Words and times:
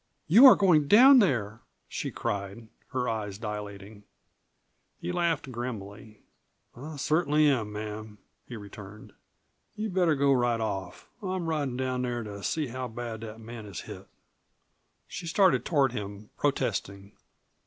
"You 0.25 0.47
are 0.47 0.55
going 0.55 0.87
down 0.87 1.19
there!" 1.19 1.59
she 1.87 2.09
cried, 2.09 2.69
her 2.87 3.07
eyes 3.07 3.37
dilating. 3.37 4.03
He 4.97 5.11
laughed 5.11 5.51
grimly. 5.51 6.23
"I 6.75 6.95
cert'nly 6.97 7.45
am, 7.47 7.71
ma'am," 7.71 8.17
he 8.47 8.57
returned. 8.57 9.13
"You'd 9.75 9.93
better 9.93 10.15
go 10.15 10.33
right 10.33 10.59
off. 10.59 11.07
I'm 11.21 11.47
ridin' 11.47 11.77
down 11.77 12.01
there 12.01 12.23
to 12.23 12.41
see 12.41 12.65
how 12.69 12.87
bad 12.87 13.21
that 13.21 13.39
man 13.39 13.67
is 13.67 13.81
hit." 13.81 14.07
She 15.07 15.27
started 15.27 15.65
toward 15.65 15.91
him, 15.91 16.31
protesting. 16.35 17.11